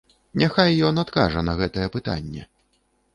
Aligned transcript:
Няхай 0.43 0.71
ён 0.87 1.01
адкажа 1.03 1.43
на 1.49 1.53
гэтае 1.59 1.83
пытанне. 1.97 2.47